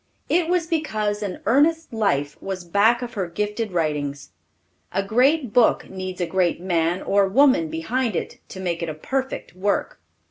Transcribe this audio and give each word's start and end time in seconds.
It 0.29 0.47
was 0.49 0.65
because 0.65 1.21
an 1.21 1.41
earnest 1.45 1.93
life 1.93 2.35
was 2.41 2.63
back 2.63 3.03
of 3.03 3.13
her 3.13 3.27
gifted 3.27 3.71
writings. 3.71 4.31
A 4.91 5.03
great 5.03 5.53
book 5.53 5.91
needs 5.91 6.19
a 6.19 6.25
great 6.25 6.59
man 6.59 7.03
or 7.03 7.27
woman 7.27 7.67
behind 7.69 8.15
it 8.15 8.39
to 8.49 8.59
make 8.59 8.81
it 8.81 8.89
a 8.89 8.95
perfect 8.95 9.55
work. 9.55 9.99